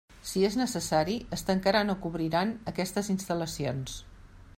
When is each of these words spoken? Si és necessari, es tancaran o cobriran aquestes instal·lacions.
Si 0.27 0.41
és 0.45 0.55
necessari, 0.59 1.17
es 1.37 1.45
tancaran 1.49 1.93
o 1.95 1.97
cobriran 2.05 2.55
aquestes 2.73 3.11
instal·lacions. 3.17 3.99